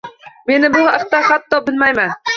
[0.51, 2.21] Men bu haqda hatto bilmayman